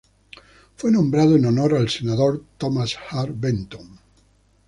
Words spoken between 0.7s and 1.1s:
Fue